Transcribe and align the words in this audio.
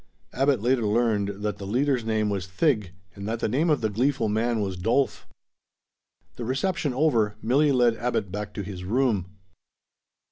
Abbot 0.33 0.61
later 0.63 0.81
learned 0.81 1.43
that 1.43 1.59
the 1.59 1.67
leader's 1.67 2.03
name 2.03 2.31
was 2.31 2.47
Thig, 2.47 2.91
and 3.13 3.27
that 3.27 3.39
the 3.39 3.47
name 3.47 3.69
of 3.69 3.81
the 3.81 3.89
gleeful 3.91 4.29
man 4.29 4.59
was 4.59 4.75
Dolf. 4.75 5.27
The 6.37 6.43
reception 6.43 6.91
over, 6.91 7.35
Milli 7.43 7.71
led 7.71 7.95
Abbot 7.97 8.31
back 8.31 8.51
to 8.55 8.63
his 8.63 8.83
room. 8.83 9.37